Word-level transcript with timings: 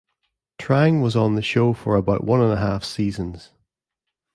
Trang 0.57 0.99
was 1.03 1.15
on 1.15 1.35
the 1.35 1.43
show 1.43 1.73
for 1.73 1.95
about 1.95 2.23
one 2.23 2.41
and 2.41 2.51
a 2.51 2.57
half 2.57 2.83
seasons. 2.83 3.51